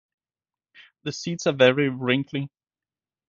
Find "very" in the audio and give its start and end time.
1.53-1.87